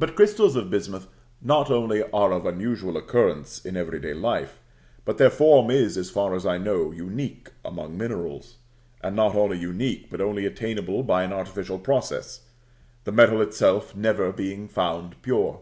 But 0.00 0.16
crystals 0.16 0.56
of 0.56 0.68
bismuth 0.68 1.06
not 1.40 1.70
only 1.70 2.02
are 2.10 2.32
of 2.32 2.44
unusual 2.44 2.96
occurrence 2.96 3.64
in 3.64 3.76
every 3.76 4.00
day 4.00 4.12
life, 4.12 4.58
but 5.04 5.16
their 5.16 5.30
form 5.30 5.70
is, 5.70 5.96
as 5.96 6.10
far 6.10 6.34
as 6.34 6.44
I 6.44 6.58
know, 6.58 6.90
unique 6.90 7.50
among 7.64 7.96
minerals; 7.96 8.56
and 9.00 9.14
not 9.14 9.36
only 9.36 9.56
unique, 9.56 10.10
but 10.10 10.20
only 10.20 10.44
attainable 10.44 11.04
by 11.04 11.22
an 11.22 11.32
artificial 11.32 11.78
process, 11.78 12.40
the 13.04 13.12
metal 13.12 13.40
itself 13.40 13.94
never 13.94 14.32
being 14.32 14.66
found 14.66 15.22
pure. 15.22 15.60